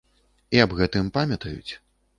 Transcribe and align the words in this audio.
І 0.57 0.63
аб 0.65 0.73
гэтым 0.81 1.13
памятаюць. 1.19 1.73